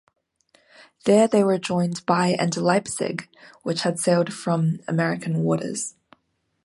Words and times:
There 1.05 1.27
they 1.27 1.43
were 1.43 1.59
joined 1.59 2.03
by 2.07 2.29
and 2.29 2.57
"Leipzig", 2.57 3.29
which 3.61 3.81
had 3.81 3.99
sailed 3.99 4.33
from 4.33 4.79
American 4.87 5.43
waters. 5.43 5.93